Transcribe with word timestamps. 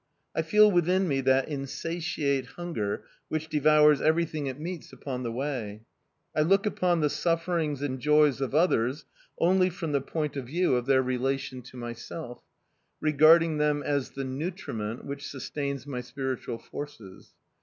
I 0.35 0.41
feel 0.41 0.71
within 0.71 1.07
me 1.07 1.21
that 1.21 1.47
insatiate 1.47 2.47
hunger 2.57 3.03
which 3.27 3.49
devours 3.49 4.01
everything 4.01 4.47
it 4.47 4.59
meets 4.59 4.91
upon 4.91 5.21
the 5.21 5.31
way; 5.31 5.83
I 6.35 6.41
look 6.41 6.65
upon 6.65 7.01
the 7.01 7.07
sufferings 7.11 7.83
and 7.83 7.99
joys 7.99 8.41
of 8.41 8.55
others 8.55 9.05
only 9.37 9.69
from 9.69 9.91
the 9.91 10.01
point 10.01 10.35
of 10.35 10.47
view 10.47 10.73
of 10.75 10.87
their 10.87 11.03
relation 11.03 11.61
to 11.61 11.77
myself, 11.77 12.41
regarding 12.99 13.57
them 13.59 13.83
as 13.83 14.09
the 14.09 14.23
nutriment 14.25 15.05
which 15.05 15.27
sustains 15.29 15.85
my 15.85 16.01
spiritual 16.01 16.57
forces. 16.57 17.35